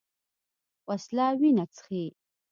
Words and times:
وسله 0.89 1.25
وینه 1.39 1.65
څښي 1.73 2.03